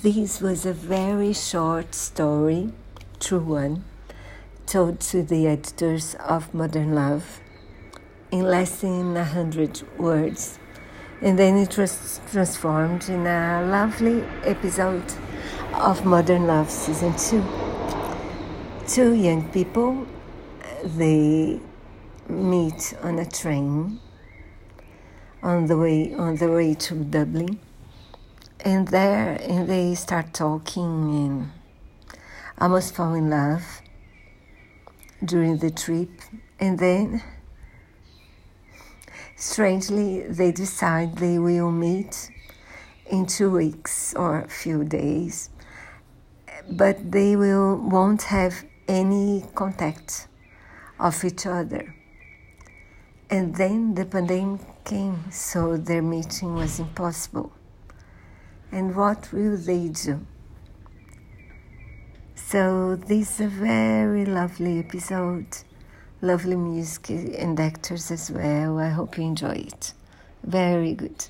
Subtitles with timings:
[0.00, 2.72] This was a very short story,
[3.20, 3.84] true one,
[4.64, 7.42] told to the editors of Modern Love
[8.30, 10.58] in less than a hundred words,
[11.20, 15.12] and then it was transformed in a lovely episode
[15.74, 17.44] of Modern Love Season 2.
[18.88, 20.06] Two young people,
[20.84, 21.60] they
[22.30, 24.00] meet on a train
[25.42, 27.60] on the way on the way to Dublin
[28.64, 31.50] and there and they start talking and
[32.58, 33.82] almost fall in love
[35.24, 36.10] during the trip.
[36.60, 37.22] And then
[39.36, 42.30] strangely they decide they will meet
[43.10, 45.50] in two weeks or a few days.
[46.70, 50.28] But they will won't have any contact
[51.00, 51.94] of each other.
[53.28, 57.52] And then the pandemic came so their meeting was impossible
[58.82, 60.26] and what will they do?
[62.34, 65.46] So, this is a very lovely episode,
[66.20, 68.80] lovely music and actors as well.
[68.80, 69.92] I hope you enjoy it.
[70.42, 71.26] Very good.